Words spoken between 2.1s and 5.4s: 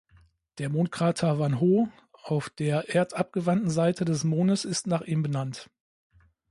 auf der erdabgewandten Seite des Mondes ist nach ihm